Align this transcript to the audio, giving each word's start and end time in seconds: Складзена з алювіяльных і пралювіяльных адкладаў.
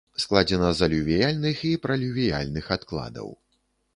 Складзена 0.21 0.69
з 0.77 0.85
алювіяльных 0.87 1.61
і 1.71 1.75
пралювіяльных 1.85 2.71
адкладаў. 2.79 3.29